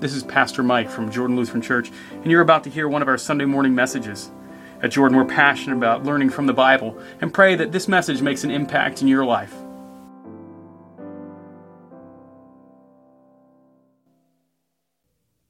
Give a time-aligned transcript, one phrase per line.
[0.00, 3.08] This is Pastor Mike from Jordan Lutheran Church, and you're about to hear one of
[3.08, 4.30] our Sunday morning messages.
[4.82, 8.42] At Jordan, we're passionate about learning from the Bible and pray that this message makes
[8.42, 9.54] an impact in your life.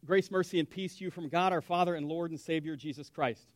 [0.05, 3.09] Grace, mercy, and peace to you from God our Father and Lord and Savior Jesus
[3.09, 3.47] Christ.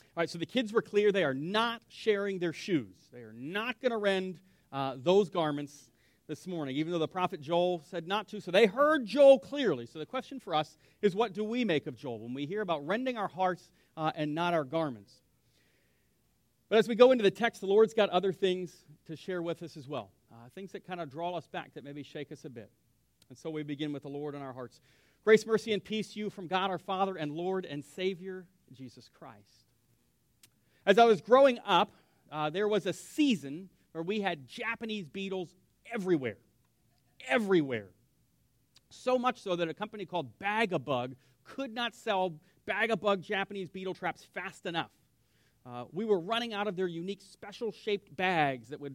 [0.00, 1.12] All right, so the kids were clear.
[1.12, 2.96] They are not sharing their shoes.
[3.12, 4.40] They are not going to rend
[4.72, 5.92] uh, those garments
[6.28, 8.40] this morning, even though the prophet Joel said not to.
[8.40, 9.86] So they heard Joel clearly.
[9.86, 12.62] So the question for us is what do we make of Joel when we hear
[12.62, 15.12] about rending our hearts uh, and not our garments?
[16.68, 19.62] But as we go into the text, the Lord's got other things to share with
[19.62, 22.44] us as well, uh, things that kind of draw us back, that maybe shake us
[22.44, 22.70] a bit.
[23.28, 24.80] And so we begin with the Lord in our hearts.
[25.24, 29.08] Grace, mercy, and peace to you from God our Father and Lord and Savior, Jesus
[29.08, 29.66] Christ.
[30.84, 31.92] As I was growing up,
[32.32, 35.54] uh, there was a season where we had Japanese beetles
[35.92, 36.38] everywhere.
[37.28, 37.88] Everywhere.
[38.90, 42.34] So much so that a company called Bag-A-Bug could not sell
[42.66, 44.90] Bag-A-Bug Japanese beetle traps fast enough.
[45.64, 48.94] Uh, we were running out of their unique special shaped bags that would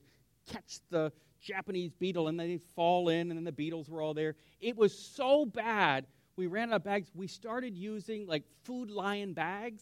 [0.49, 1.11] catch the
[1.41, 4.35] Japanese beetle and they'd fall in and then the beetles were all there.
[4.61, 6.05] It was so bad,
[6.35, 7.11] we ran out of bags.
[7.13, 9.81] We started using like Food Lion bags,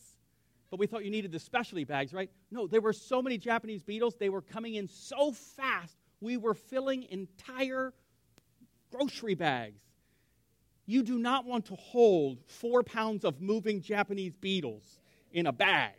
[0.72, 2.32] but we thought you needed the specialty bags, right?
[2.50, 6.54] No, there were so many Japanese beetles, they were coming in so fast we were
[6.54, 7.94] filling entire
[8.92, 9.82] grocery bags.
[10.86, 15.00] You do not want to hold four pounds of moving Japanese beetles
[15.32, 15.94] in a bag.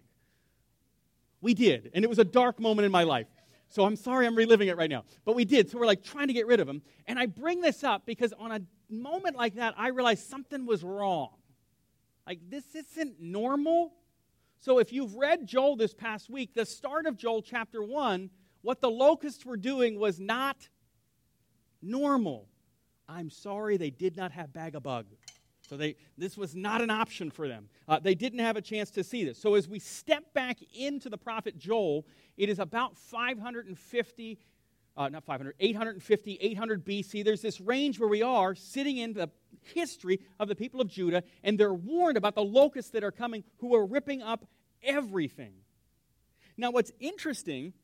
[1.41, 3.29] We did, and it was a dark moment in my life.
[3.69, 5.05] So I'm sorry I'm reliving it right now.
[5.25, 5.71] But we did.
[5.71, 6.83] So we're like trying to get rid of them.
[7.07, 8.61] And I bring this up because on a
[8.91, 11.31] moment like that, I realized something was wrong.
[12.27, 13.93] Like, this isn't normal.
[14.59, 18.29] So if you've read Joel this past week, the start of Joel chapter 1
[18.62, 20.69] what the locusts were doing was not
[21.83, 22.48] normal.
[23.08, 25.06] I'm sorry they did not have Bag-A-Bug.
[25.69, 27.69] So they, this was not an option for them.
[27.86, 29.39] Uh, they didn't have a chance to see this.
[29.39, 34.39] So as we step back into the prophet Joel, it is about 550,
[34.96, 37.24] uh, not 500, 850, 800 BC.
[37.24, 39.30] There's this range where we are sitting in the
[39.62, 43.45] history of the people of Judah, and they're warned about the locusts that are coming
[43.58, 44.46] who are ripping up
[44.83, 45.52] everything.
[46.56, 47.74] Now, what's interesting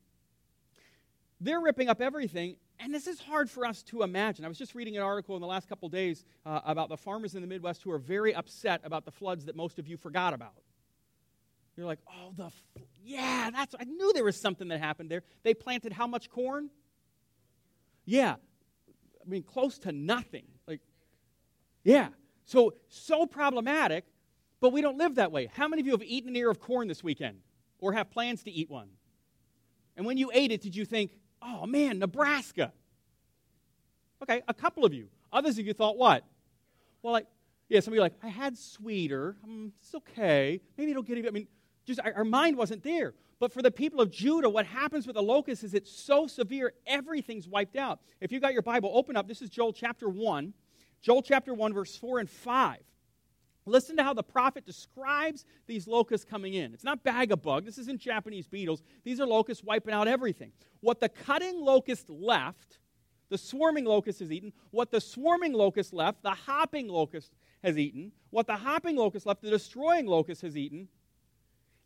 [1.39, 4.45] they're ripping up everything, and this is hard for us to imagine.
[4.45, 7.35] I was just reading an article in the last couple days uh, about the farmers
[7.35, 10.33] in the Midwest who are very upset about the floods that most of you forgot
[10.33, 10.53] about.
[11.75, 12.51] You're like, oh, the,
[13.03, 15.21] yeah, that's, I knew there was something that happened there.
[15.43, 16.71] They planted how much corn?
[18.05, 18.35] Yeah,
[19.21, 20.45] I mean, close to nothing.
[20.67, 20.81] Like,
[21.83, 22.07] yeah.
[22.45, 24.05] So, so problematic,
[24.59, 25.51] but we don't live that way.
[25.53, 27.39] How many of you have eaten an ear of corn this weekend
[27.79, 28.89] or have plans to eat one?
[29.95, 31.11] And when you ate it, did you think,
[31.41, 32.73] oh man, Nebraska.
[34.23, 35.07] Okay, a couple of you.
[35.31, 36.23] Others of you thought what?
[37.01, 37.27] Well, like,
[37.69, 39.35] yeah, some of you like, I had sweeter.
[39.43, 40.61] Um, it's okay.
[40.77, 41.29] Maybe it'll get even.
[41.29, 41.47] I mean,
[41.85, 43.13] just our, our mind wasn't there.
[43.39, 46.73] But for the people of Judah, what happens with the locust is it's so severe,
[46.87, 47.99] everything's wiped out.
[48.19, 49.27] If you got your Bible, open up.
[49.27, 50.53] This is Joel chapter 1.
[51.01, 52.77] Joel chapter 1, verse 4 and 5.
[53.67, 56.73] Listen to how the prophet describes these locusts coming in.
[56.73, 57.65] It's not Bag-A-Bug.
[57.65, 58.81] This isn't Japanese beetles.
[59.03, 60.51] These are locusts wiping out everything.
[60.79, 62.79] What the cutting locust left,
[63.29, 64.53] the swarming locust has eaten.
[64.71, 67.33] What the swarming locust left, the hopping locust
[67.63, 68.13] has eaten.
[68.29, 70.87] What the hopping locust left, the destroying locust has eaten.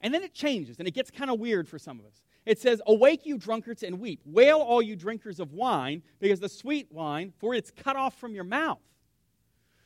[0.01, 2.21] And then it changes, and it gets kind of weird for some of us.
[2.45, 4.21] It says, Awake, you drunkards, and weep.
[4.25, 8.33] Wail, all you drinkers of wine, because the sweet wine, for it's cut off from
[8.33, 8.79] your mouth.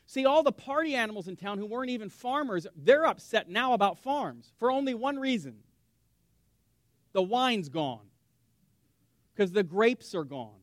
[0.06, 3.98] See, all the party animals in town who weren't even farmers, they're upset now about
[3.98, 5.56] farms for only one reason
[7.14, 8.06] the wine's gone,
[9.34, 10.60] because the grapes are gone.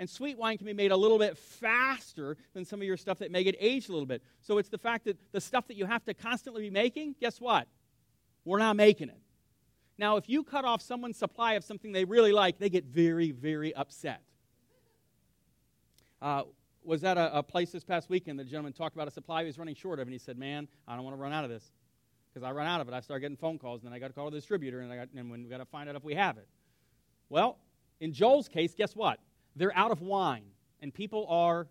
[0.00, 3.20] And sweet wine can be made a little bit faster than some of your stuff
[3.20, 4.24] that may get aged a little bit.
[4.40, 7.40] So it's the fact that the stuff that you have to constantly be making, guess
[7.40, 7.68] what?
[8.44, 9.20] We're not making it.
[9.96, 13.30] Now, if you cut off someone's supply of something they really like, they get very,
[13.30, 14.20] very upset.
[16.20, 16.42] Uh,
[16.84, 18.38] was at a, a, place this past weekend.
[18.38, 20.68] The gentleman talked about a supply he was running short of, and he said, "Man,
[20.86, 21.72] I don't want to run out of this
[22.32, 22.94] because I run out of it.
[22.94, 24.96] I start getting phone calls, and then I got to call the distributor, and I
[24.96, 26.46] got and we got to find out if we have it."
[27.28, 27.58] Well,
[28.00, 29.18] in Joel's case, guess what?
[29.56, 30.44] They're out of wine,
[30.80, 31.66] and people are.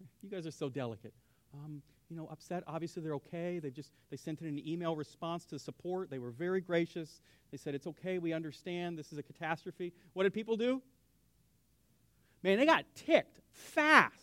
[0.22, 1.14] you guys are so delicate.
[1.54, 2.64] Um, you know, upset.
[2.66, 3.58] Obviously, they're okay.
[3.58, 6.10] They just they sent in an email response to support.
[6.10, 7.22] They were very gracious.
[7.50, 8.18] They said, "It's okay.
[8.18, 8.98] We understand.
[8.98, 10.82] This is a catastrophe." What did people do?
[12.42, 14.14] Man, they got ticked fast.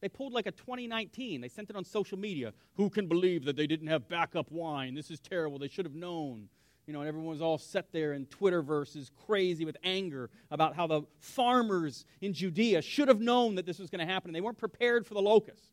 [0.00, 1.40] They pulled like a 2019.
[1.40, 2.52] They sent it on social media.
[2.74, 4.94] Who can believe that they didn't have backup wine?
[4.94, 5.58] This is terrible.
[5.58, 6.48] They should have known.
[6.86, 10.86] You know, and everyone was all set there in Twitterverse crazy with anger about how
[10.86, 14.40] the farmers in Judea should have known that this was going to happen and they
[14.40, 15.72] weren't prepared for the locust.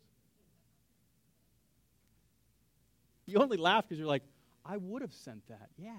[3.27, 4.23] You only laugh because you're like,
[4.65, 5.69] I would have sent that.
[5.77, 5.91] Yeah,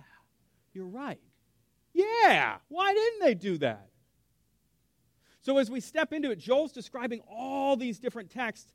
[0.72, 1.20] you're right.
[1.92, 3.88] Yeah, why didn't they do that?
[5.44, 8.72] So, as we step into it, Joel's describing all these different texts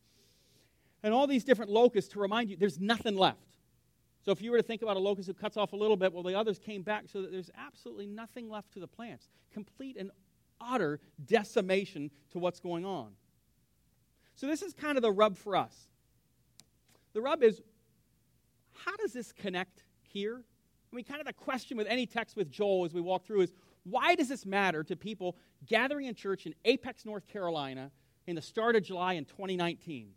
[1.01, 3.57] and all these different locusts to remind you there's nothing left.
[4.24, 6.13] So, if you were to think about a locust who cuts off a little bit,
[6.13, 9.30] well, the others came back so that there's absolutely nothing left to the plants.
[9.51, 10.12] Complete and
[10.62, 13.13] utter decimation to what's going on.
[14.36, 15.88] So, this is kind of the rub for us.
[17.13, 17.63] The rub is
[18.86, 20.44] how does this connect here?
[20.94, 23.42] I mean, kind of the question with any text with Joel as we walk through
[23.42, 23.54] is
[23.89, 27.91] why does this matter to people gathering in church in Apex, North Carolina
[28.27, 30.12] in the start of July in 2019?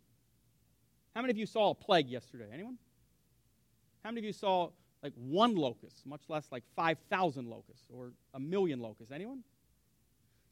[1.15, 2.49] How many of you saw a plague yesterday?
[2.53, 2.79] Anyone?
[4.03, 4.71] How many of you saw
[5.03, 9.13] like one locust, much less like 5,000 locusts or a million locusts?
[9.13, 9.43] Anyone?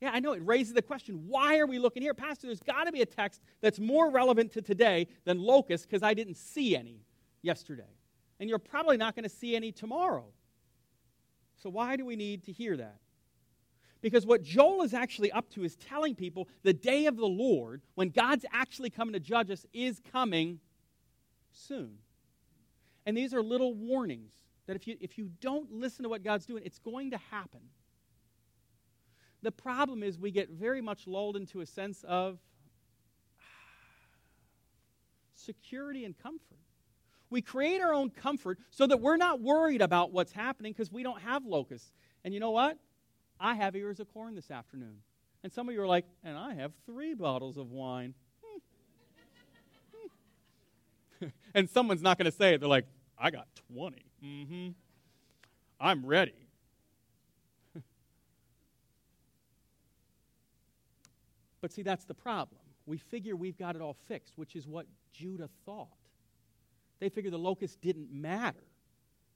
[0.00, 0.32] Yeah, I know.
[0.32, 2.14] It raises the question why are we looking here?
[2.14, 6.02] Pastor, there's got to be a text that's more relevant to today than locusts because
[6.02, 7.04] I didn't see any
[7.42, 7.96] yesterday
[8.40, 10.24] and you're probably not going to see any tomorrow.
[11.62, 12.96] So, why do we need to hear that?
[14.00, 17.82] Because what Joel is actually up to is telling people the day of the Lord,
[17.94, 20.60] when God's actually coming to judge us, is coming
[21.52, 21.98] soon.
[23.04, 24.32] And these are little warnings
[24.66, 27.60] that if you, if you don't listen to what God's doing, it's going to happen.
[29.42, 32.38] The problem is we get very much lulled into a sense of
[35.34, 36.58] security and comfort.
[37.30, 41.02] We create our own comfort so that we're not worried about what's happening because we
[41.02, 41.92] don't have locusts.
[42.24, 42.78] And you know what?
[43.40, 44.98] I have ears of corn this afternoon.
[45.42, 48.12] And some of you are like, and I have three bottles of wine.
[51.54, 52.60] and someone's not going to say it.
[52.60, 52.84] They're like,
[53.18, 54.04] I got 20.
[54.22, 54.68] Mm-hmm.
[55.80, 56.34] I'm ready.
[61.62, 62.60] but see, that's the problem.
[62.84, 65.88] We figure we've got it all fixed, which is what Judah thought.
[66.98, 68.64] They figured the locust didn't matter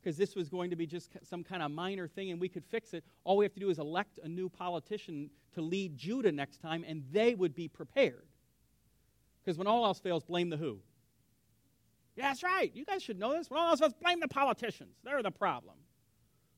[0.05, 2.65] because this was going to be just some kind of minor thing and we could
[2.65, 3.05] fix it.
[3.25, 6.85] All we have to do is elect a new politician to lead Judah next time
[6.87, 8.27] and they would be prepared.
[9.43, 10.79] Because when all else fails, blame the who?
[12.17, 12.71] Yeah, that's right.
[12.75, 13.49] You guys should know this.
[13.49, 14.97] When all else fails, blame the politicians.
[15.05, 15.77] They're the problem.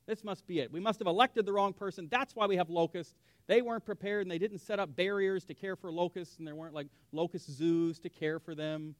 [0.07, 0.71] This must be it.
[0.71, 2.07] We must have elected the wrong person.
[2.11, 3.13] That's why we have locusts.
[3.47, 6.55] They weren't prepared and they didn't set up barriers to care for locusts, and there
[6.55, 8.95] weren't like locust zoos to care for them.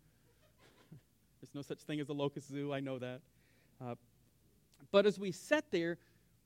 [1.41, 3.21] There's no such thing as a locust zoo, I know that.
[3.81, 3.95] Uh,
[4.91, 5.97] but as we sit there,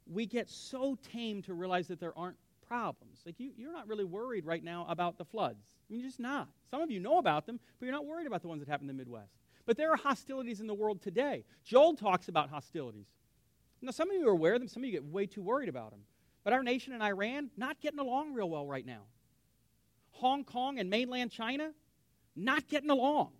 [0.05, 2.37] we get so tame to realize that there aren't
[2.67, 3.19] problems.
[3.25, 5.63] Like you, you're not really worried right now about the floods.
[5.67, 6.47] I mean, you're just not.
[6.69, 8.89] Some of you know about them, but you're not worried about the ones that happen
[8.89, 9.33] in the Midwest.
[9.65, 11.43] But there are hostilities in the world today.
[11.63, 13.07] Joel talks about hostilities.
[13.81, 15.69] Now, some of you are aware of them, some of you get way too worried
[15.69, 16.01] about them.
[16.43, 19.01] But our nation and Iran, not getting along real well right now.
[20.11, 21.71] Hong Kong and mainland China,
[22.35, 23.31] not getting along.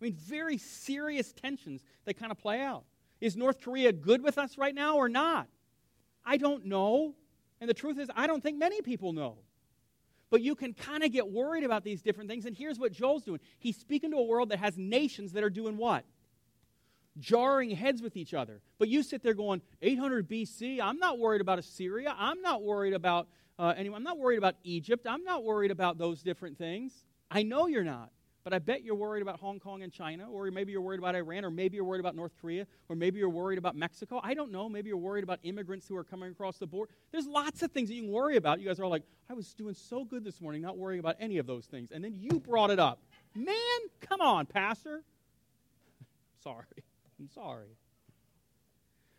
[0.00, 2.84] I mean, very serious tensions that kind of play out.
[3.24, 5.48] Is North Korea good with us right now or not?
[6.26, 7.14] I don't know.
[7.58, 9.38] And the truth is, I don't think many people know.
[10.28, 12.44] But you can kind of get worried about these different things.
[12.44, 15.48] And here's what Joel's doing he's speaking to a world that has nations that are
[15.48, 16.04] doing what?
[17.18, 18.60] Jarring heads with each other.
[18.78, 22.14] But you sit there going, 800 BC, I'm not worried about Assyria.
[22.18, 23.28] I'm not worried about
[23.58, 23.96] uh, anyone.
[23.96, 25.06] I'm not worried about Egypt.
[25.08, 26.92] I'm not worried about those different things.
[27.30, 28.10] I know you're not.
[28.44, 31.14] But I bet you're worried about Hong Kong and China, or maybe you're worried about
[31.14, 34.20] Iran, or maybe you're worried about North Korea, or maybe you're worried about Mexico.
[34.22, 34.68] I don't know.
[34.68, 36.90] Maybe you're worried about immigrants who are coming across the board.
[37.10, 38.60] There's lots of things that you can worry about.
[38.60, 41.16] You guys are all like, I was doing so good this morning, not worrying about
[41.18, 41.90] any of those things.
[41.90, 43.00] And then you brought it up.
[43.34, 43.56] Man,
[44.02, 45.02] come on, Pastor.
[46.42, 46.66] sorry.
[47.18, 47.78] I'm sorry.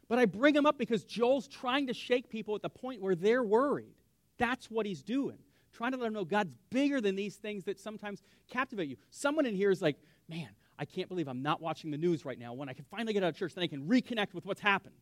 [0.07, 3.15] But I bring them up because Joel's trying to shake people at the point where
[3.15, 3.95] they're worried.
[4.37, 5.39] That's what he's doing
[5.75, 8.97] trying to let them know God's bigger than these things that sometimes captivate you.
[9.09, 9.97] Someone in here is like,
[10.29, 12.53] man, I can't believe I'm not watching the news right now.
[12.53, 14.95] When I can finally get out of church, then I can reconnect with what's happened.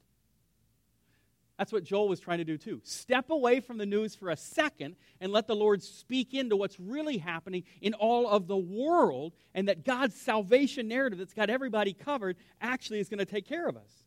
[1.57, 2.81] That's what Joel was trying to do too.
[2.83, 6.79] Step away from the news for a second and let the Lord speak into what's
[6.79, 11.93] really happening in all of the world, and that God's salvation narrative that's got everybody
[11.93, 14.03] covered actually is going to take care of us.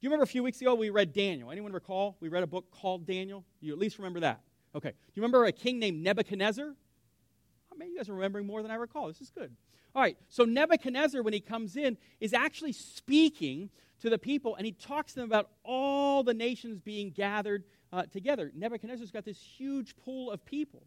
[0.00, 1.50] Do you remember a few weeks ago we read Daniel?
[1.50, 2.16] Anyone recall?
[2.20, 3.44] We read a book called Daniel?
[3.60, 4.40] You at least remember that.
[4.74, 4.90] Okay.
[4.90, 6.66] Do you remember a king named Nebuchadnezzar?
[6.66, 9.06] Oh, maybe you guys are remembering more than I recall.
[9.06, 9.54] This is good.
[9.94, 10.16] All right.
[10.28, 15.14] So Nebuchadnezzar, when he comes in, is actually speaking to the people, and he talks
[15.14, 18.50] to them about all the nations being gathered uh, together.
[18.54, 20.82] Nebuchadnezzar's got this huge pool of people.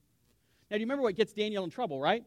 [0.70, 2.26] Now, do you remember what gets Daniel in trouble, right?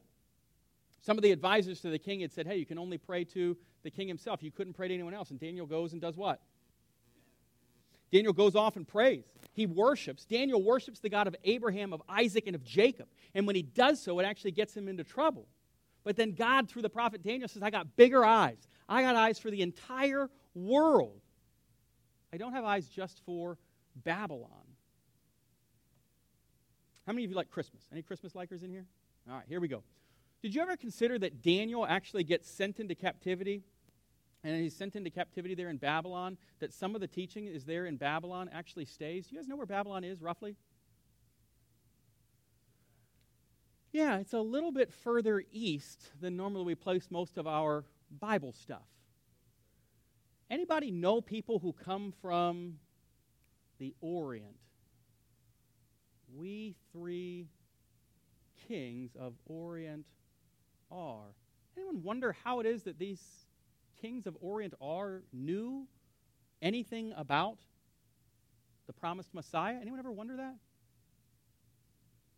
[1.02, 3.56] Some of the advisors to the king had said, hey, you can only pray to
[3.82, 4.42] the king himself.
[4.42, 5.30] You couldn't pray to anyone else.
[5.30, 6.40] And Daniel goes and does what?
[8.12, 9.24] Daniel goes off and prays.
[9.52, 10.24] He worships.
[10.24, 13.06] Daniel worships the God of Abraham, of Isaac, and of Jacob.
[13.34, 15.46] And when he does so, it actually gets him into trouble.
[16.02, 18.58] But then God, through the prophet Daniel, says, I got bigger eyes.
[18.88, 21.20] I got eyes for the entire world.
[22.32, 23.58] I don't have eyes just for
[23.94, 24.50] Babylon.
[27.06, 27.82] How many of you like Christmas?
[27.92, 28.86] Any Christmas likers in here?
[29.28, 29.82] All right, here we go.
[30.42, 33.62] Did you ever consider that Daniel actually gets sent into captivity?
[34.42, 37.84] And he's sent into captivity there in Babylon, that some of the teaching is there
[37.86, 39.26] in Babylon actually stays.
[39.30, 40.56] You guys know where Babylon is, roughly?
[43.92, 47.84] Yeah, it's a little bit further east than normally we place most of our
[48.20, 48.86] Bible stuff.
[50.48, 52.78] Anybody know people who come from
[53.78, 54.56] the Orient?
[56.34, 57.48] We three
[58.68, 60.06] kings of Orient
[60.90, 61.34] are.
[61.76, 63.20] Anyone wonder how it is that these
[64.00, 65.86] kings of Orient are knew
[66.62, 67.58] anything about
[68.86, 69.76] the promised Messiah?
[69.80, 70.56] Anyone ever wonder that?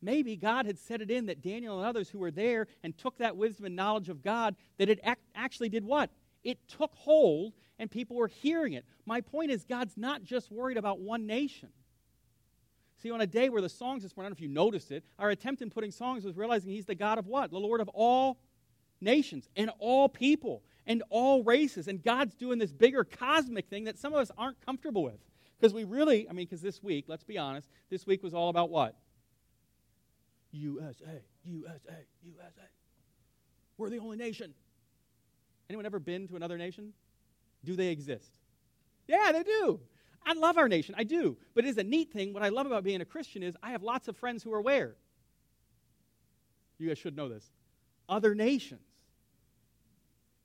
[0.00, 3.18] Maybe God had set it in that Daniel and others who were there and took
[3.18, 5.00] that wisdom and knowledge of God, that it
[5.34, 6.10] actually did what?
[6.42, 8.84] It took hold and people were hearing it.
[9.06, 11.68] My point is, God's not just worried about one nation.
[13.00, 14.90] See, on a day where the songs this morning, I don't know if you noticed
[14.90, 17.50] it, our attempt in putting songs was realizing He's the God of what?
[17.50, 18.38] The Lord of all
[19.00, 21.88] nations and all people and all races.
[21.88, 25.18] And God's doing this bigger cosmic thing that some of us aren't comfortable with.
[25.58, 28.48] Because we really, I mean, because this week, let's be honest, this week was all
[28.48, 28.96] about what?
[30.50, 32.68] USA, USA, USA.
[33.78, 34.54] We're the only nation.
[35.70, 36.92] Anyone ever been to another nation?
[37.64, 38.38] Do they exist?
[39.06, 39.80] Yeah, they do.
[40.26, 40.94] I love our nation.
[40.98, 41.36] I do.
[41.54, 42.32] But it is a neat thing.
[42.32, 44.60] What I love about being a Christian is I have lots of friends who are
[44.60, 44.96] where?
[46.78, 47.50] You guys should know this.
[48.08, 48.91] Other nations.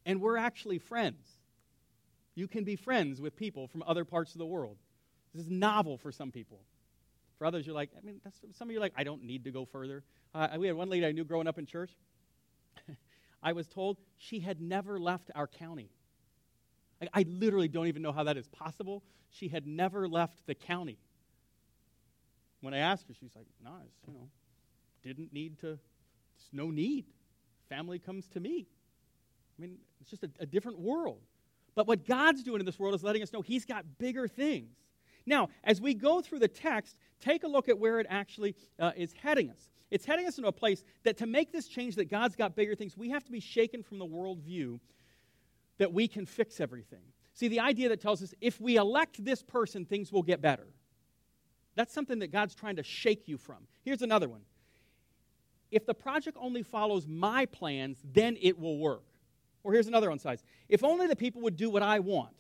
[0.08, 1.28] And we're actually friends.
[2.34, 4.78] You can be friends with people from other parts of the world.
[5.36, 6.62] This is novel for some people.
[7.38, 8.22] For others, you're like, I mean,
[8.54, 10.04] some of you are like, I don't need to go further.
[10.34, 11.92] Uh, we had one lady I knew growing up in church.
[13.44, 15.92] I was told she had never left our county.
[17.14, 19.04] I, literally don't even know how that is possible.
[19.30, 20.98] She had never left the county.
[22.62, 24.30] When I asked her, she's like, nah, you know,
[25.04, 27.06] didn't need to, there's no need.
[27.70, 28.68] Family comes to me.
[29.58, 31.20] I mean, it's just a, a different world.
[31.76, 34.76] But what God's doing in this world is letting us know He's got bigger things.
[35.26, 38.92] Now, as we go through the text, take a look at where it actually uh,
[38.96, 39.70] is heading us.
[39.92, 42.76] It's heading us into a place that to make this change that God's got bigger
[42.76, 44.80] things, we have to be shaken from the worldview
[45.78, 47.04] that we can fix everything.
[47.34, 50.68] See, the idea that tells us if we elect this person, things will get better.
[51.76, 53.68] That's something that God's trying to shake you from.
[53.84, 54.42] Here's another one.
[55.70, 59.04] If the project only follows my plans, then it will work.
[59.68, 60.42] Or here's another one size.
[60.70, 62.38] If only the people would do what I want.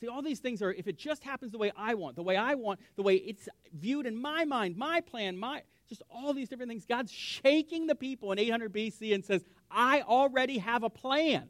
[0.00, 2.34] See, all these things are, if it just happens the way I want, the way
[2.34, 3.46] I want, the way it's
[3.78, 6.86] viewed in my mind, my plan, my, just all these different things.
[6.86, 11.46] God's shaking the people in 800 BC and says, I already have a plan.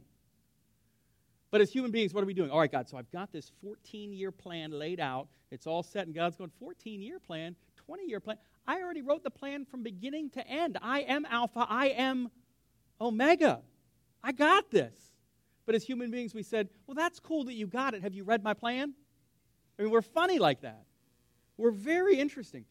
[1.53, 2.51] But as human beings, what are we doing?
[2.51, 5.29] All right, God, so I've got this 14 year plan laid out.
[5.53, 7.55] It's all set, and God's going, 14 year plan,
[7.87, 8.39] 20 year plan.
[8.67, 10.79] I already wrote the plan from beginning to end.
[10.83, 12.29] I am Alpha, I am
[13.01, 13.61] Omega.
[14.23, 14.95] I got this.
[15.67, 18.03] But as human beings, we said, Well, that's cool that you got it.
[18.03, 18.95] Have you read my plan?
[19.79, 20.85] I mean, we're funny like that.
[21.57, 22.65] We're very interesting.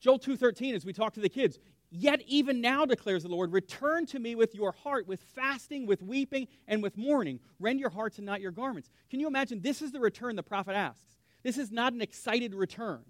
[0.00, 1.58] Joel 2:13 as we talk to the kids,
[1.90, 6.02] Yet even now declares the Lord, return to me with your heart, with fasting, with
[6.02, 7.38] weeping, and with mourning.
[7.60, 8.90] Rend your hearts and not your garments.
[9.08, 9.60] Can you imagine?
[9.60, 11.16] This is the return the prophet asks.
[11.42, 13.04] This is not an excited return.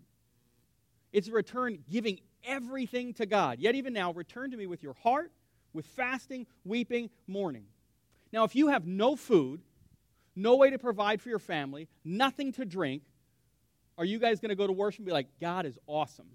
[1.13, 3.59] It's a return giving everything to God.
[3.61, 5.33] Yet even now, return to me with your heart,
[5.77, 7.67] with fasting, weeping, mourning.
[8.33, 9.61] Now, if you have no food,
[10.35, 13.03] no way to provide for your family, nothing to drink,
[13.97, 16.27] are you guys going to go to worship and be like, God is awesome?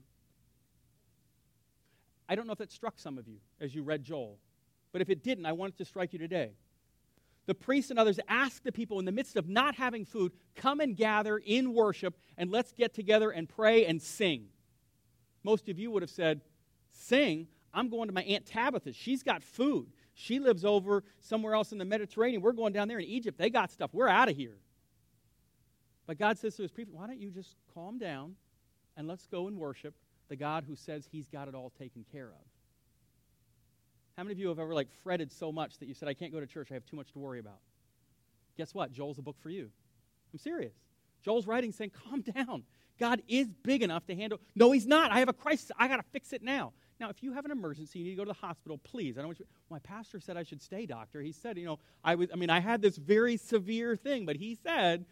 [2.30, 4.38] I don't know if that struck some of you as you read Joel,
[4.94, 6.54] but if it didn't, I want it to strike you today.
[7.48, 10.80] The priests and others ask the people in the midst of not having food, come
[10.80, 14.46] and gather in worship and let's get together and pray and sing.
[15.44, 16.42] Most of you would have said,
[16.92, 17.48] Sing?
[17.74, 18.94] I'm going to my Aunt Tabitha.
[18.94, 19.88] She's got food.
[20.14, 22.42] She lives over somewhere else in the Mediterranean.
[22.42, 23.38] We're going down there in Egypt.
[23.38, 23.92] They got stuff.
[23.94, 24.58] We're out of here.
[26.06, 28.36] But God says to his people, Why don't you just calm down
[28.98, 29.94] and let's go and worship
[30.32, 32.48] the God who says he's got it all taken care of.
[34.16, 36.32] How many of you have ever like fretted so much that you said, I can't
[36.32, 37.60] go to church, I have too much to worry about?
[38.58, 38.94] Guess what?
[38.94, 39.70] Joel's a book for you.
[40.32, 40.74] I'm serious.
[41.22, 42.64] Joel's writing saying, calm down.
[42.98, 44.40] God is big enough to handle.
[44.56, 45.12] No, he's not.
[45.12, 45.70] I have a crisis.
[45.78, 46.72] I got to fix it now.
[47.02, 49.18] Now, if you have an emergency, you need to go to the hospital, please.
[49.18, 49.48] I don't want you.
[49.72, 51.20] My pastor said I should stay, doctor.
[51.20, 52.30] He said, you know, I was.
[52.32, 55.06] I mean, I had this very severe thing, but he said,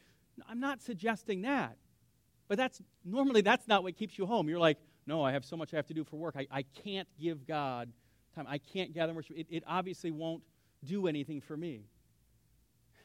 [0.47, 1.77] I'm not suggesting that.
[2.47, 4.47] But that's normally that's not what keeps you home.
[4.47, 4.77] You're like,
[5.07, 6.35] no, I have so much I have to do for work.
[6.37, 7.91] I, I can't give God
[8.35, 8.45] time.
[8.47, 9.35] I can't gather worship.
[9.35, 10.43] It, it obviously won't
[10.85, 11.85] do anything for me.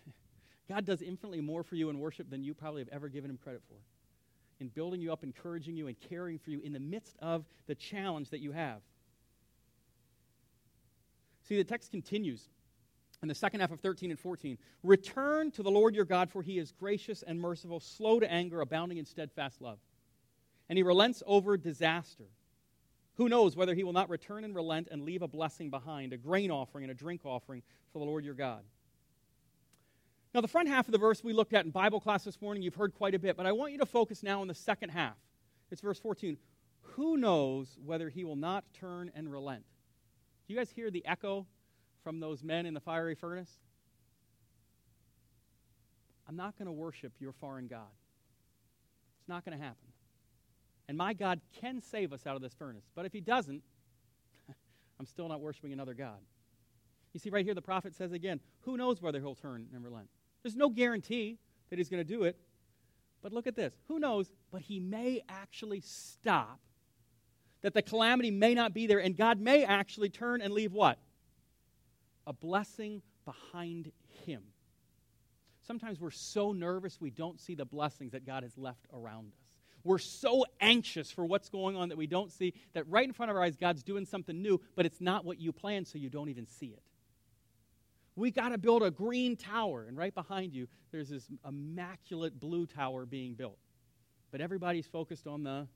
[0.68, 3.38] God does infinitely more for you in worship than you probably have ever given him
[3.42, 3.76] credit for.
[4.60, 7.74] In building you up, encouraging you, and caring for you in the midst of the
[7.74, 8.80] challenge that you have.
[11.48, 12.48] See, the text continues
[13.22, 14.58] in the second half of 13 and 14.
[14.82, 18.60] Return to the Lord your God, for he is gracious and merciful, slow to anger,
[18.60, 19.78] abounding in steadfast love.
[20.68, 22.24] And he relents over disaster.
[23.14, 26.16] Who knows whether he will not return and relent and leave a blessing behind, a
[26.16, 28.62] grain offering and a drink offering for the Lord your God.
[30.34, 32.64] Now, the front half of the verse we looked at in Bible class this morning,
[32.64, 34.88] you've heard quite a bit, but I want you to focus now on the second
[34.88, 35.16] half.
[35.70, 36.36] It's verse 14.
[36.82, 39.64] Who knows whether he will not turn and relent?
[40.46, 41.46] Do you guys hear the echo
[42.02, 43.50] from those men in the fiery furnace?
[46.28, 47.92] I'm not going to worship your foreign God.
[49.20, 49.86] It's not going to happen.
[50.88, 52.84] And my God can save us out of this furnace.
[52.96, 53.62] But if he doesn't,
[54.98, 56.18] I'm still not worshiping another God.
[57.12, 60.08] You see, right here, the prophet says again, who knows whether he'll turn and relent?
[60.44, 61.38] There's no guarantee
[61.70, 62.36] that he's going to do it.
[63.22, 63.72] But look at this.
[63.88, 64.30] Who knows?
[64.52, 66.60] But he may actually stop,
[67.62, 70.98] that the calamity may not be there, and God may actually turn and leave what?
[72.26, 73.90] A blessing behind
[74.26, 74.42] him.
[75.66, 79.38] Sometimes we're so nervous we don't see the blessings that God has left around us.
[79.82, 83.30] We're so anxious for what's going on that we don't see that right in front
[83.30, 86.10] of our eyes, God's doing something new, but it's not what you planned, so you
[86.10, 86.82] don't even see it.
[88.16, 92.66] We got to build a green tower, and right behind you, there's this immaculate blue
[92.66, 93.58] tower being built.
[94.30, 95.66] But everybody's focused on the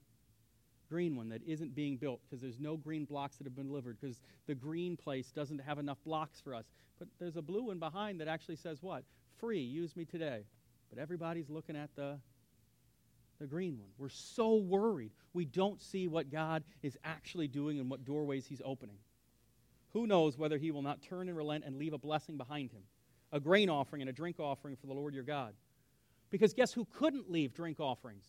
[0.88, 3.98] green one that isn't being built because there's no green blocks that have been delivered
[4.00, 6.64] because the green place doesn't have enough blocks for us.
[6.98, 9.04] But there's a blue one behind that actually says what?
[9.38, 10.44] Free, use me today.
[10.90, 12.18] But everybody's looking at the
[13.38, 13.90] the green one.
[13.98, 18.62] We're so worried we don't see what God is actually doing and what doorways He's
[18.64, 18.96] opening.
[19.92, 22.82] Who knows whether He will not turn and relent and leave a blessing behind Him?
[23.32, 25.54] A grain offering and a drink offering for the Lord your God.
[26.30, 28.26] Because guess who couldn't leave drink offerings?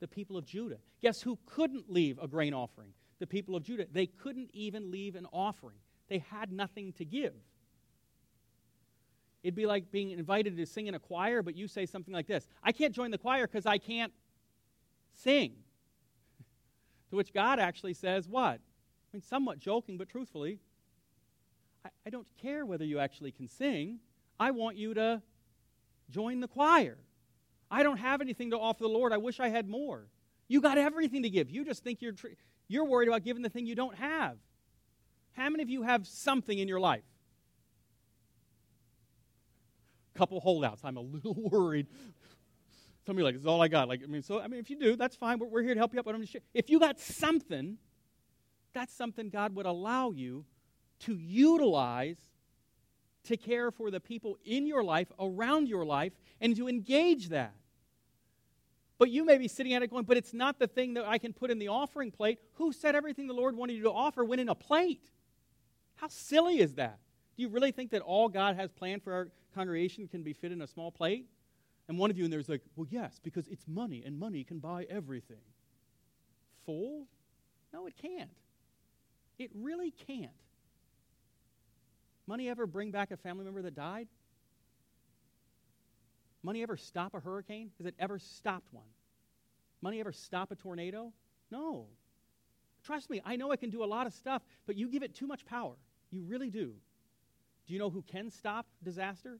[0.00, 0.78] The people of Judah.
[1.02, 2.92] Guess who couldn't leave a grain offering?
[3.18, 3.86] The people of Judah.
[3.90, 5.76] They couldn't even leave an offering,
[6.08, 7.34] they had nothing to give.
[9.42, 12.26] It'd be like being invited to sing in a choir, but you say something like
[12.26, 14.12] this I can't join the choir because I can't
[15.14, 15.52] sing.
[17.10, 18.60] to which God actually says, What?
[19.12, 20.58] I mean, somewhat joking, but truthfully,
[21.84, 23.98] I, I don't care whether you actually can sing.
[24.38, 25.22] I want you to
[26.10, 26.98] join the choir.
[27.70, 29.12] I don't have anything to offer the Lord.
[29.12, 30.06] I wish I had more.
[30.48, 31.50] You got everything to give.
[31.50, 32.28] You just think you're, tr-
[32.68, 34.36] you're worried about giving the thing you don't have.
[35.32, 37.04] How many of you have something in your life?
[40.20, 40.82] couple holdouts.
[40.84, 41.86] I'm a little worried.
[43.06, 43.88] Some of you like, is all I got.
[43.88, 45.38] Like, I mean, so I mean, if you do, that's fine.
[45.38, 46.04] We're, we're here to help you out.
[46.04, 47.78] But I'm just, if you got something,
[48.72, 50.44] that's something God would allow you
[51.00, 52.18] to utilize
[53.24, 57.54] to care for the people in your life, around your life, and to engage that.
[58.98, 61.18] But you may be sitting at it going, but it's not the thing that I
[61.18, 62.38] can put in the offering plate.
[62.54, 65.10] Who said everything the Lord wanted you to offer went in a plate?
[65.96, 66.98] How silly is that?
[67.36, 70.52] Do you really think that all God has planned for our congregation can be fit
[70.52, 71.26] in a small plate?
[71.88, 74.44] And one of you in there is like, well, yes, because it's money, and money
[74.44, 75.40] can buy everything.
[76.64, 77.06] Fool?
[77.72, 78.30] No, it can't.
[79.40, 80.30] It really can't.
[82.26, 84.06] Money ever bring back a family member that died?
[86.42, 87.70] Money ever stop a hurricane?
[87.78, 88.84] Has it ever stopped one?
[89.80, 91.14] Money ever stop a tornado?
[91.50, 91.86] No.
[92.84, 95.14] Trust me, I know I can do a lot of stuff, but you give it
[95.14, 95.76] too much power.
[96.10, 96.74] You really do.
[97.66, 99.38] Do you know who can stop disaster?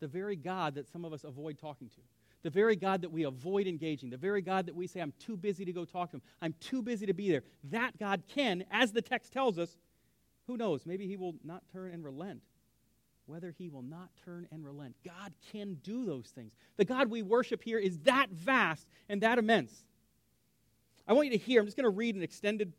[0.00, 2.00] The very God that some of us avoid talking to.
[2.42, 4.10] The very God that we avoid engaging.
[4.10, 6.22] The very God that we say, I'm too busy to go talk to him.
[6.40, 7.42] I'm too busy to be there.
[7.64, 9.76] That God can, as the text tells us,
[10.46, 10.86] who knows?
[10.86, 12.42] Maybe he will not turn and relent.
[13.26, 14.96] Whether he will not turn and relent.
[15.04, 16.54] God can do those things.
[16.76, 19.84] The God we worship here is that vast and that immense.
[21.06, 22.72] I want you to hear, I'm just going to read an extended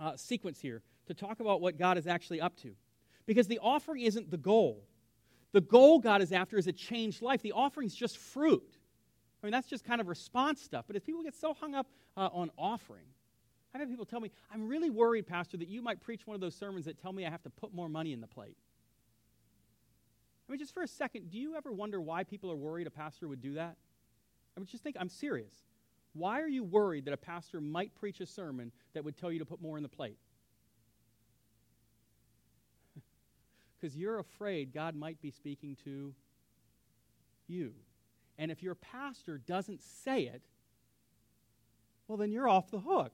[0.00, 2.74] uh, sequence here to talk about what God is actually up to.
[3.26, 4.82] Because the offering isn't the goal.
[5.52, 7.42] The goal God is after is a changed life.
[7.42, 8.77] The offering is just fruit.
[9.48, 10.84] I mean, that's just kind of response stuff.
[10.86, 11.86] But if people get so hung up
[12.18, 13.06] uh, on offering,
[13.72, 16.42] I've had people tell me, I'm really worried, Pastor, that you might preach one of
[16.42, 18.58] those sermons that tell me I have to put more money in the plate.
[20.46, 22.90] I mean, just for a second, do you ever wonder why people are worried a
[22.90, 23.76] pastor would do that?
[24.54, 25.54] I mean, just think, I'm serious.
[26.12, 29.38] Why are you worried that a pastor might preach a sermon that would tell you
[29.38, 30.18] to put more in the plate?
[33.80, 36.12] because you're afraid God might be speaking to
[37.46, 37.72] you.
[38.38, 40.42] And if your pastor doesn't say it,
[42.06, 43.12] well, then you're off the hook.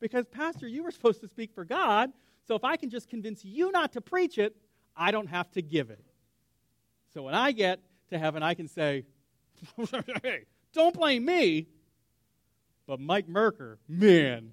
[0.00, 2.12] Because, Pastor, you were supposed to speak for God,
[2.46, 4.54] so if I can just convince you not to preach it,
[4.96, 6.04] I don't have to give it.
[7.14, 9.04] So when I get to heaven, I can say,
[10.22, 11.66] hey, don't blame me.
[12.86, 14.52] But Mike Merker, man,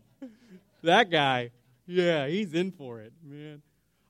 [0.82, 1.52] that guy,
[1.86, 3.62] yeah, he's in for it, man.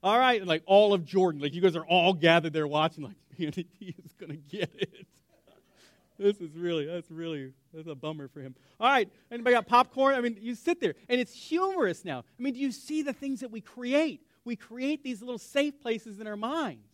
[0.02, 3.15] All right, like all of Jordan, like you guys are all gathered there watching, like,
[3.39, 5.08] man, he is going to get it.
[6.17, 8.56] This is really, that's really, that's a bummer for him.
[8.80, 10.15] All right, anybody got popcorn?
[10.15, 12.19] I mean, you sit there, and it's humorous now.
[12.19, 14.21] I mean, do you see the things that we create?
[14.45, 16.88] We create these little safe places in our minds.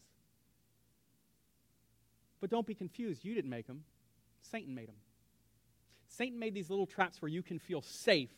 [2.40, 3.26] But don't be confused.
[3.26, 3.84] You didn't make them,
[4.42, 4.96] Satan made them.
[6.08, 8.32] Satan made these little traps where you can feel safe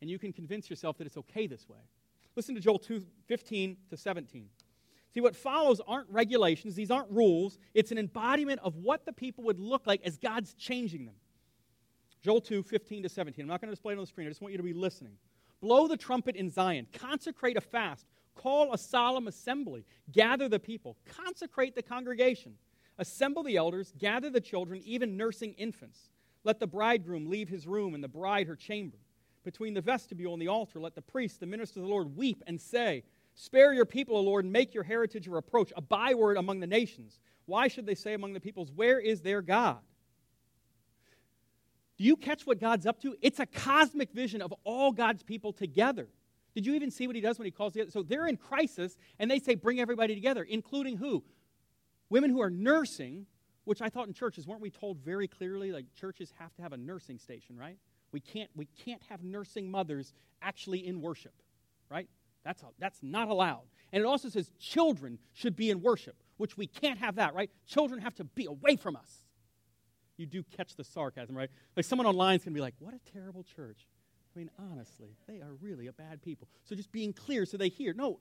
[0.00, 1.78] and you can convince yourself that it's okay this way.
[2.36, 4.48] Listen to Joel 2 15 to 17.
[5.14, 7.58] See, what follows aren't regulations, these aren't rules.
[7.74, 11.14] It's an embodiment of what the people would look like as God's changing them.
[12.20, 13.42] Joel 2 15 to 17.
[13.42, 14.72] I'm not going to display it on the screen, I just want you to be
[14.72, 15.14] listening.
[15.60, 20.96] Blow the trumpet in Zion, consecrate a fast, call a solemn assembly, gather the people,
[21.06, 22.54] consecrate the congregation,
[22.98, 26.10] assemble the elders, gather the children, even nursing infants.
[26.44, 28.98] Let the bridegroom leave his room and the bride her chamber.
[29.44, 32.42] Between the vestibule and the altar, let the priest, the minister of the Lord, weep
[32.46, 33.02] and say,
[33.40, 36.66] Spare your people, O Lord, and make your heritage a reproach, a byword among the
[36.66, 37.20] nations.
[37.46, 39.78] Why should they say among the peoples, Where is their God?
[41.98, 43.14] Do you catch what God's up to?
[43.22, 46.08] It's a cosmic vision of all God's people together.
[46.52, 47.92] Did you even see what he does when he calls together?
[47.92, 51.22] So they're in crisis, and they say, Bring everybody together, including who?
[52.10, 53.26] Women who are nursing,
[53.62, 56.72] which I thought in churches, weren't we told very clearly, like churches have to have
[56.72, 57.78] a nursing station, right?
[58.10, 61.34] We can't, we can't have nursing mothers actually in worship,
[61.88, 62.08] right?
[62.48, 63.64] That's, that's not allowed.
[63.92, 67.50] And it also says children should be in worship, which we can't have that, right?
[67.66, 69.18] Children have to be away from us.
[70.16, 71.50] You do catch the sarcasm, right?
[71.76, 73.86] Like someone online is going to be like, what a terrible church.
[74.34, 76.48] I mean, honestly, they are really a bad people.
[76.64, 77.92] So just being clear so they hear.
[77.92, 78.18] No,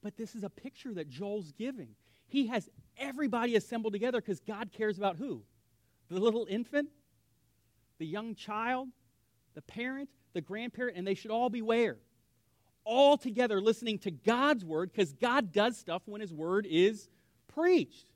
[0.00, 1.96] but this is a picture that Joel's giving.
[2.28, 5.42] He has everybody assembled together because God cares about who?
[6.08, 6.90] The little infant,
[7.98, 8.90] the young child,
[9.54, 11.96] the parent, the grandparent, and they should all be where?
[12.90, 17.06] All together listening to God's word because God does stuff when his word is
[17.48, 18.06] preached.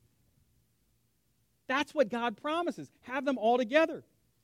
[1.67, 2.91] That's what God promises.
[3.03, 4.03] Have them all together.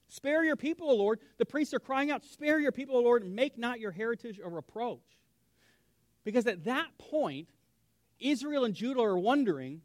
[0.09, 1.21] Spare your people, O Lord.
[1.39, 4.39] The priests are crying out, Spare your people, O Lord, and make not your heritage
[4.43, 5.01] a reproach.
[6.25, 7.49] Because at that point,
[8.21, 9.81] Israel and Judah are wondering,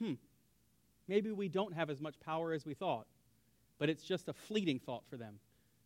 [0.00, 0.14] hmm,
[1.08, 3.06] maybe we don't have as much power as we thought.
[3.78, 5.40] But it's just a fleeting thought for them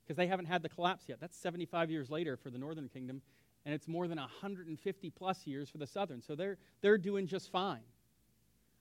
[0.05, 1.19] because they haven't had the collapse yet.
[1.21, 3.23] That's 75 years later for the northern kingdom,
[3.67, 6.23] and it's more than 150 plus years for the southern.
[6.23, 7.83] So they're, they're doing just fine.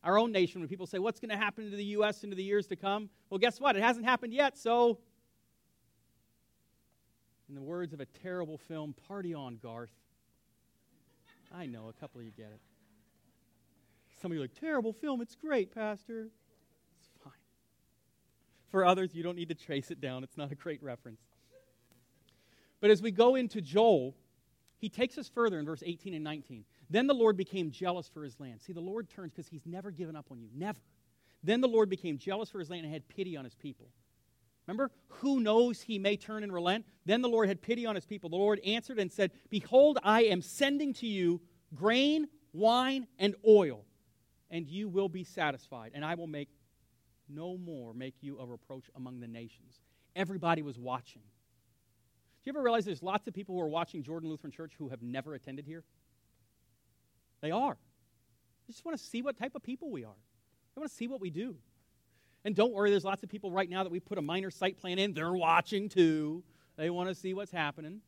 [0.04, 2.24] Our own nation, when people say, What's going to happen to the U.S.
[2.24, 3.10] into the years to come?
[3.32, 3.76] Well, guess what?
[3.76, 5.00] It hasn't happened yet, so.
[7.50, 9.92] In the words of a terrible film, party on, Garth.
[11.54, 12.60] I know, a couple of you get it.
[14.22, 16.30] Some of you are like, terrible film, it's great, Pastor.
[17.00, 17.34] It's fine.
[18.70, 21.22] For others, you don't need to trace it down, it's not a great reference.
[22.82, 24.16] But as we go into Joel,
[24.86, 26.64] he takes us further in verse 18 and 19.
[26.92, 28.62] Then the Lord became jealous for his land.
[28.62, 30.48] See, the Lord turns because he's never given up on you.
[30.54, 30.78] Never.
[31.44, 33.88] Then the Lord became jealous for his land and had pity on his people.
[34.68, 36.86] Remember, who knows he may turn and relent?
[37.04, 38.30] Then the Lord had pity on his people.
[38.30, 41.42] The Lord answered and said, Behold, I am sending to you
[41.74, 43.86] grain, wine, and oil,
[44.52, 46.50] and you will be satisfied, and I will make
[47.28, 49.80] no more make you a reproach among the nations.
[50.16, 51.24] Everybody was watching.
[52.46, 54.90] Do you ever realize there's lots of people who are watching Jordan Lutheran Church who
[54.90, 55.84] have never attended here?
[57.42, 57.74] They are.
[57.74, 60.14] They just want to see what type of people we are.
[60.76, 61.56] They want to see what we do.
[62.44, 64.78] And don't worry, there's lots of people right now that we put a minor site
[64.78, 65.16] plan in.
[65.16, 66.44] They're watching too.
[66.78, 68.02] They want to see what's happening.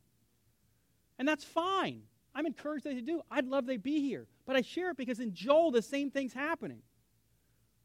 [1.17, 2.03] And that's fine.
[2.35, 3.21] I'm encouraged they do.
[3.31, 4.27] I'd love they be here.
[4.45, 6.83] But I share it because in Joel, the same thing's happening.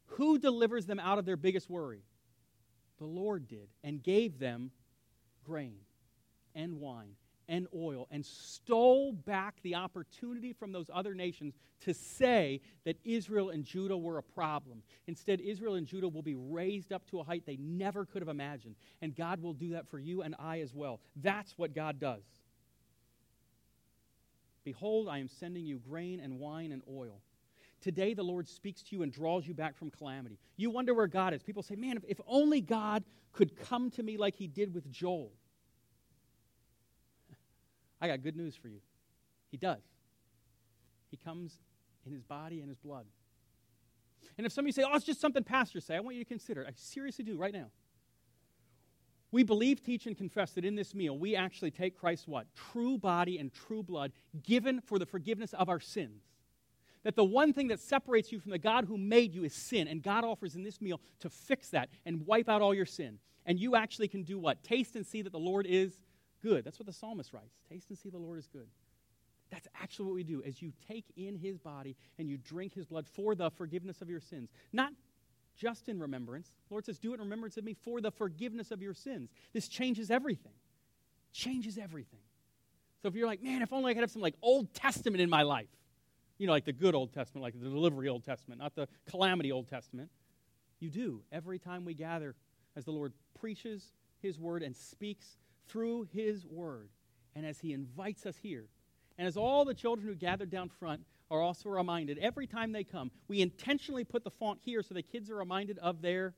[0.05, 2.03] Who delivers them out of their biggest worry?
[2.99, 4.69] The Lord did and gave them
[5.43, 5.77] grain
[6.55, 7.15] and wine
[7.49, 13.49] and oil and stole back the opportunity from those other nations to say that Israel
[13.49, 14.81] and Judah were a problem.
[15.07, 18.29] Instead, Israel and Judah will be raised up to a height they never could have
[18.29, 18.75] imagined.
[19.01, 21.01] And God will do that for you and I as well.
[21.17, 22.23] That's what God does.
[24.63, 27.19] Behold, I am sending you grain and wine and oil.
[27.81, 30.39] Today, the Lord speaks to you and draws you back from calamity.
[30.55, 31.43] You wonder where God is.
[31.43, 34.89] People say, man, if, if only God could come to me like he did with
[34.89, 35.33] Joel.
[38.03, 38.81] I got good news for you.
[39.49, 39.81] He does.
[41.09, 41.53] He comes
[42.05, 43.05] in his body and his blood.
[44.37, 46.21] And if some of you say, oh, it's just something pastors say, I want you
[46.21, 46.65] to consider.
[46.67, 47.67] I seriously do right now.
[49.31, 52.45] We believe, teach, and confess that in this meal we actually take Christ's what?
[52.73, 54.11] True body and true blood
[54.43, 56.23] given for the forgiveness of our sins.
[57.03, 59.87] That the one thing that separates you from the God who made you is sin,
[59.87, 63.19] and God offers in this meal to fix that and wipe out all your sin.
[63.45, 64.61] And you actually can do what?
[64.61, 66.01] Taste and see that the Lord is
[66.43, 66.63] good.
[66.63, 67.55] That's what the psalmist writes.
[67.69, 68.67] Taste and see the Lord is good.
[69.49, 72.85] That's actually what we do as you take in his body and you drink his
[72.85, 74.49] blood for the forgiveness of your sins.
[74.71, 74.93] Not
[75.55, 76.49] just in remembrance.
[76.67, 79.31] The Lord says, Do it in remembrance of me for the forgiveness of your sins.
[79.53, 80.53] This changes everything.
[81.31, 82.19] Changes everything.
[83.01, 85.29] So if you're like, man, if only I could have some like Old Testament in
[85.29, 85.67] my life,
[86.37, 89.51] you know, like the good Old Testament, like the delivery Old Testament, not the calamity
[89.51, 90.09] Old Testament.
[90.79, 92.35] You do every time we gather
[92.75, 96.89] as the Lord preaches his word and speaks through his word,
[97.35, 98.65] and as he invites us here.
[99.17, 102.83] And as all the children who gathered down front are also reminded every time they
[102.83, 106.33] come, we intentionally put the font here so the kids are reminded of their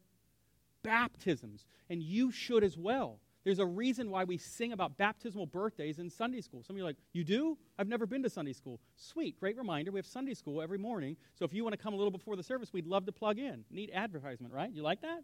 [0.84, 1.66] baptisms.
[1.90, 3.20] And you should as well.
[3.46, 6.64] There's a reason why we sing about baptismal birthdays in Sunday school.
[6.64, 7.58] Some of you are like, You do?
[7.78, 8.80] I've never been to Sunday school.
[8.96, 9.92] Sweet, great reminder.
[9.92, 11.16] We have Sunday school every morning.
[11.38, 13.38] So if you want to come a little before the service, we'd love to plug
[13.38, 13.64] in.
[13.70, 14.72] Neat advertisement, right?
[14.72, 15.24] You like that?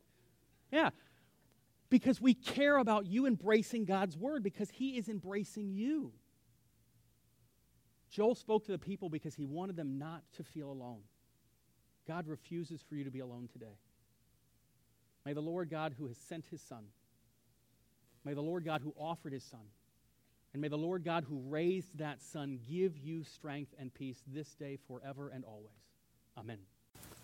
[0.72, 0.92] Yeah.
[1.92, 6.14] Because we care about you embracing God's word because He is embracing you.
[8.12, 11.00] Joel spoke to the people because he wanted them not to feel alone.
[12.08, 13.78] God refuses for you to be alone today.
[15.26, 16.84] May the Lord God, who has sent his Son,
[18.26, 19.62] may the Lord God, who offered his Son,
[20.52, 24.50] and may the Lord God, who raised that Son, give you strength and peace this
[24.56, 25.72] day, forever, and always.
[26.38, 26.58] Amen.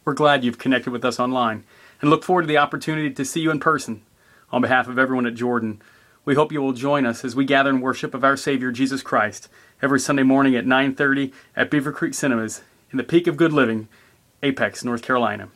[0.05, 1.65] We're glad you've connected with us online
[1.99, 4.03] and look forward to the opportunity to see you in person.
[4.49, 5.81] On behalf of everyone at Jordan,
[6.23, 9.01] we hope you will join us as we gather in worship of our Savior Jesus
[9.01, 9.49] Christ
[9.81, 13.89] every Sunday morning at 9:30 at Beaver Creek Cinemas in the peak of good living,
[14.41, 15.49] Apex, North Carolina.